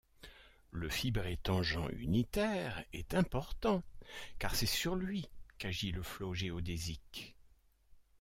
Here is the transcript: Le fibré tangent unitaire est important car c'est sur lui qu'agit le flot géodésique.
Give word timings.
Le 0.71 0.89
fibré 0.89 1.37
tangent 1.37 1.79
unitaire 1.91 2.83
est 2.91 3.13
important 3.13 3.83
car 4.39 4.55
c'est 4.55 4.65
sur 4.65 4.95
lui 4.95 5.29
qu'agit 5.59 5.91
le 5.91 6.01
flot 6.01 6.33
géodésique. 6.33 7.37